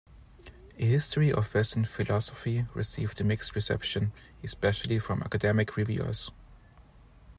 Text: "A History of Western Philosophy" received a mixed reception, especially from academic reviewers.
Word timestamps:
"A 0.79 0.83
History 0.83 1.31
of 1.31 1.53
Western 1.53 1.85
Philosophy" 1.85 2.65
received 2.73 3.21
a 3.21 3.23
mixed 3.23 3.53
reception, 3.53 4.13
especially 4.43 4.97
from 4.97 5.21
academic 5.21 5.77
reviewers. 5.77 6.31